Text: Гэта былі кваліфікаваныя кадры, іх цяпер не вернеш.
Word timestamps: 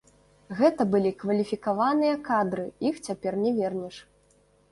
Гэта 0.61 0.85
былі 0.93 1.11
кваліфікаваныя 1.23 2.15
кадры, 2.29 2.65
іх 2.91 2.95
цяпер 3.11 3.33
не 3.45 3.51
вернеш. 3.61 3.95